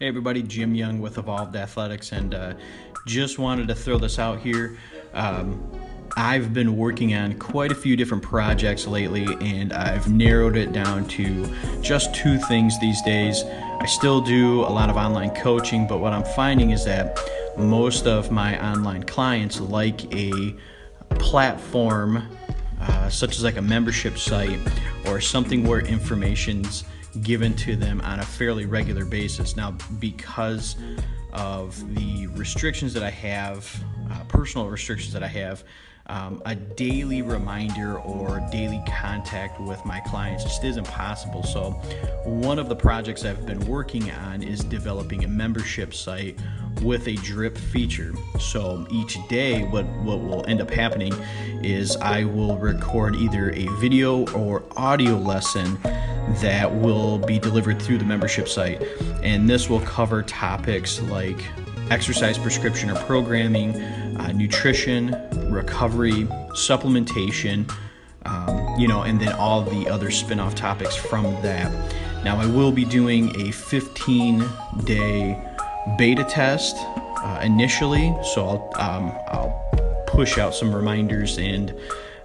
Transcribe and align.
Hey 0.00 0.08
everybody, 0.08 0.42
Jim 0.42 0.74
Young 0.74 0.98
with 1.02 1.18
Evolved 1.18 1.54
Athletics, 1.56 2.12
and 2.12 2.34
uh, 2.34 2.54
just 3.06 3.38
wanted 3.38 3.68
to 3.68 3.74
throw 3.74 3.98
this 3.98 4.18
out 4.18 4.40
here. 4.40 4.78
Um, 5.12 5.62
I've 6.16 6.54
been 6.54 6.74
working 6.74 7.14
on 7.14 7.38
quite 7.38 7.70
a 7.70 7.74
few 7.74 7.98
different 7.98 8.22
projects 8.22 8.86
lately, 8.86 9.26
and 9.42 9.74
I've 9.74 10.10
narrowed 10.10 10.56
it 10.56 10.72
down 10.72 11.06
to 11.08 11.54
just 11.82 12.14
two 12.14 12.38
things 12.38 12.80
these 12.80 13.02
days. 13.02 13.44
I 13.44 13.84
still 13.84 14.22
do 14.22 14.62
a 14.62 14.72
lot 14.72 14.88
of 14.88 14.96
online 14.96 15.34
coaching, 15.34 15.86
but 15.86 15.98
what 15.98 16.14
I'm 16.14 16.24
finding 16.24 16.70
is 16.70 16.82
that 16.86 17.18
most 17.58 18.06
of 18.06 18.30
my 18.30 18.58
online 18.72 19.02
clients 19.02 19.60
like 19.60 20.10
a 20.14 20.56
platform 21.18 22.26
uh, 22.80 23.10
such 23.10 23.36
as 23.36 23.44
like 23.44 23.58
a 23.58 23.62
membership 23.62 24.16
site 24.16 24.60
or 25.08 25.20
something 25.20 25.62
where 25.62 25.80
information's 25.80 26.84
given 27.22 27.54
to 27.56 27.76
them 27.76 28.00
on 28.02 28.20
a 28.20 28.24
fairly 28.24 28.66
regular 28.66 29.04
basis. 29.04 29.56
Now, 29.56 29.76
because 29.98 30.76
of 31.32 31.94
the 31.94 32.26
restrictions 32.28 32.94
that 32.94 33.02
I 33.02 33.10
have, 33.10 33.84
uh, 34.10 34.24
personal 34.24 34.68
restrictions 34.68 35.12
that 35.12 35.22
I 35.22 35.28
have, 35.28 35.64
um, 36.06 36.42
a 36.44 36.56
daily 36.56 37.22
reminder 37.22 37.98
or 38.00 38.44
daily 38.50 38.82
contact 38.88 39.60
with 39.60 39.84
my 39.84 40.00
clients 40.00 40.42
just 40.42 40.64
isn't 40.64 40.86
possible. 40.88 41.44
So, 41.44 41.70
one 42.24 42.58
of 42.58 42.68
the 42.68 42.74
projects 42.74 43.24
I've 43.24 43.46
been 43.46 43.64
working 43.66 44.10
on 44.10 44.42
is 44.42 44.64
developing 44.64 45.24
a 45.24 45.28
membership 45.28 45.94
site 45.94 46.36
with 46.82 47.08
a 47.08 47.14
drip 47.16 47.56
feature. 47.56 48.12
So, 48.38 48.86
each 48.90 49.16
day, 49.28 49.64
what, 49.64 49.84
what 50.02 50.20
will 50.20 50.44
end 50.46 50.60
up 50.60 50.70
happening 50.70 51.12
is 51.62 51.96
I 51.96 52.24
will 52.24 52.56
record 52.56 53.16
either 53.16 53.50
a 53.50 53.66
video 53.78 54.26
or 54.32 54.62
audio 54.76 55.16
lesson 55.16 55.78
that 56.40 56.72
will 56.72 57.18
be 57.18 57.38
delivered 57.38 57.80
through 57.80 57.98
the 57.98 58.04
membership 58.04 58.48
site. 58.48 58.82
And 59.22 59.48
this 59.48 59.68
will 59.68 59.80
cover 59.80 60.22
topics 60.22 61.00
like 61.02 61.44
exercise 61.90 62.38
prescription 62.38 62.90
or 62.90 62.96
programming, 63.04 63.80
uh, 64.16 64.32
nutrition, 64.32 65.16
recovery, 65.50 66.24
supplementation, 66.52 67.70
um, 68.26 68.78
you 68.78 68.86
know, 68.86 69.02
and 69.02 69.20
then 69.20 69.32
all 69.32 69.62
the 69.62 69.88
other 69.88 70.10
spin 70.10 70.38
off 70.38 70.54
topics 70.54 70.94
from 70.94 71.24
that. 71.42 71.70
Now, 72.24 72.38
I 72.38 72.46
will 72.46 72.70
be 72.70 72.84
doing 72.84 73.34
a 73.40 73.50
15 73.50 74.44
day 74.84 75.42
beta 75.96 76.24
test 76.24 76.76
uh, 76.78 77.40
initially, 77.42 78.14
so 78.34 78.70
I'll, 78.76 78.90
um, 78.90 79.18
I'll 79.28 80.04
push 80.06 80.38
out 80.38 80.54
some 80.54 80.74
reminders 80.74 81.38
and 81.38 81.74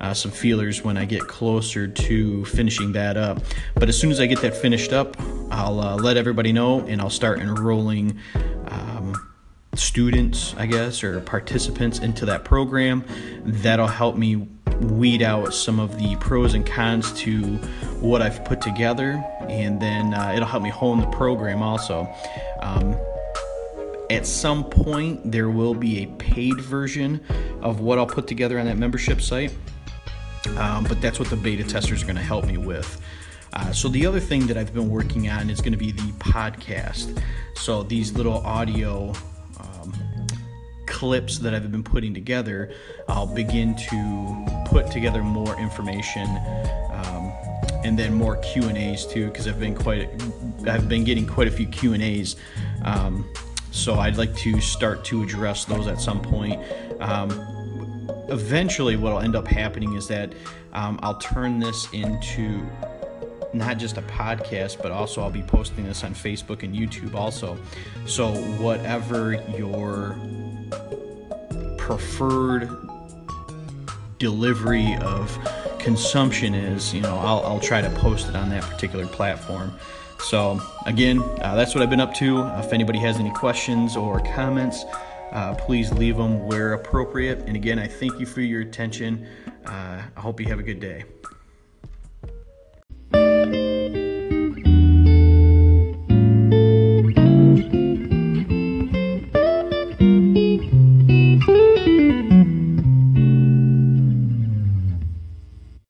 uh, 0.00 0.12
some 0.12 0.30
feelers 0.30 0.82
when 0.82 0.96
I 0.96 1.04
get 1.04 1.22
closer 1.22 1.86
to 1.86 2.44
finishing 2.46 2.92
that 2.92 3.16
up. 3.16 3.40
But 3.74 3.88
as 3.88 3.98
soon 3.98 4.10
as 4.10 4.20
I 4.20 4.26
get 4.26 4.40
that 4.42 4.56
finished 4.56 4.92
up, 4.92 5.16
I'll 5.50 5.80
uh, 5.80 5.96
let 5.96 6.16
everybody 6.16 6.52
know 6.52 6.80
and 6.80 7.00
I'll 7.00 7.10
start 7.10 7.38
enrolling 7.38 8.18
um, 8.68 9.14
students, 9.74 10.54
I 10.58 10.66
guess, 10.66 11.04
or 11.04 11.20
participants 11.20 12.00
into 12.00 12.26
that 12.26 12.44
program. 12.44 13.04
That'll 13.44 13.86
help 13.86 14.16
me 14.16 14.48
weed 14.80 15.22
out 15.22 15.54
some 15.54 15.78
of 15.78 15.98
the 15.98 16.16
pros 16.16 16.54
and 16.54 16.66
cons 16.66 17.12
to 17.12 17.40
what 18.00 18.20
I've 18.20 18.44
put 18.44 18.60
together, 18.60 19.24
and 19.42 19.80
then 19.80 20.14
uh, 20.14 20.32
it'll 20.34 20.48
help 20.48 20.62
me 20.62 20.70
hone 20.70 21.00
the 21.00 21.06
program 21.06 21.62
also. 21.62 22.12
Um, 22.60 22.96
at 24.12 24.26
some 24.26 24.64
point, 24.64 25.30
there 25.30 25.48
will 25.48 25.74
be 25.74 26.02
a 26.02 26.06
paid 26.16 26.60
version 26.60 27.20
of 27.60 27.80
what 27.80 27.98
I'll 27.98 28.06
put 28.06 28.26
together 28.26 28.58
on 28.58 28.66
that 28.66 28.76
membership 28.76 29.20
site. 29.20 29.54
Um, 30.56 30.84
but 30.84 31.00
that's 31.00 31.18
what 31.18 31.30
the 31.30 31.36
beta 31.36 31.64
testers 31.64 32.02
are 32.02 32.06
going 32.06 32.16
to 32.16 32.22
help 32.22 32.44
me 32.44 32.58
with. 32.58 33.00
Uh, 33.54 33.72
so 33.72 33.88
the 33.88 34.04
other 34.06 34.20
thing 34.20 34.46
that 34.46 34.56
I've 34.56 34.74
been 34.74 34.90
working 34.90 35.28
on 35.28 35.50
is 35.50 35.60
going 35.60 35.72
to 35.72 35.78
be 35.78 35.92
the 35.92 36.12
podcast. 36.18 37.22
So 37.54 37.82
these 37.82 38.12
little 38.12 38.38
audio 38.38 39.12
um, 39.60 39.92
clips 40.86 41.38
that 41.38 41.54
I've 41.54 41.70
been 41.70 41.84
putting 41.84 42.12
together, 42.12 42.72
I'll 43.08 43.26
begin 43.26 43.76
to 43.90 44.64
put 44.66 44.90
together 44.90 45.22
more 45.22 45.58
information 45.58 46.26
um, 46.90 47.32
and 47.84 47.98
then 47.98 48.14
more 48.14 48.36
Q 48.36 48.64
and 48.64 48.76
A's 48.76 49.06
too, 49.06 49.26
because 49.26 49.46
I've 49.46 49.60
been 49.60 49.74
quite, 49.74 50.08
I've 50.66 50.88
been 50.88 51.04
getting 51.04 51.26
quite 51.26 51.46
a 51.46 51.50
few 51.50 51.66
Q 51.66 51.92
and 51.92 52.02
A's. 52.02 52.36
Um, 52.84 53.30
so 53.72 53.94
I'd 53.94 54.16
like 54.16 54.34
to 54.36 54.60
start 54.60 55.04
to 55.06 55.22
address 55.22 55.64
those 55.64 55.86
at 55.86 56.00
some 56.00 56.20
point. 56.22 56.62
Um, 57.00 57.30
eventually 58.28 58.96
what 58.96 59.12
will 59.12 59.20
end 59.20 59.34
up 59.34 59.48
happening 59.48 59.94
is 59.94 60.06
that 60.08 60.32
um, 60.72 60.98
I'll 61.02 61.18
turn 61.18 61.58
this 61.58 61.88
into 61.92 62.64
not 63.52 63.78
just 63.78 63.98
a 63.98 64.02
podcast, 64.02 64.80
but 64.82 64.90
also 64.90 65.22
I'll 65.22 65.30
be 65.30 65.42
posting 65.42 65.84
this 65.84 66.04
on 66.04 66.14
Facebook 66.14 66.62
and 66.62 66.74
YouTube 66.74 67.14
also. 67.14 67.58
So, 68.06 68.32
whatever 68.62 69.34
your 69.56 70.16
preferred 71.76 72.70
delivery 74.18 74.96
of 75.02 75.36
consumption 75.78 76.54
is, 76.54 76.94
you 76.94 77.00
know, 77.00 77.16
I'll, 77.18 77.44
I'll 77.44 77.60
try 77.60 77.80
to 77.82 77.90
post 77.90 78.28
it 78.28 78.36
on 78.36 78.48
that 78.50 78.62
particular 78.62 79.06
platform. 79.06 79.72
So, 80.22 80.60
again, 80.86 81.20
uh, 81.40 81.54
that's 81.56 81.74
what 81.74 81.82
I've 81.82 81.90
been 81.90 82.00
up 82.00 82.14
to. 82.14 82.42
If 82.58 82.72
anybody 82.72 82.98
has 83.00 83.18
any 83.18 83.30
questions 83.30 83.96
or 83.96 84.20
comments, 84.20 84.84
uh, 85.32 85.54
please 85.54 85.92
leave 85.92 86.16
them 86.16 86.46
where 86.46 86.74
appropriate. 86.74 87.40
And 87.46 87.56
again, 87.56 87.78
I 87.78 87.88
thank 87.88 88.20
you 88.20 88.26
for 88.26 88.40
your 88.40 88.62
attention. 88.62 89.26
Uh, 89.66 90.02
I 90.16 90.20
hope 90.20 90.40
you 90.40 90.46
have 90.46 90.58
a 90.58 90.62
good 90.62 90.80
day. 90.80 91.04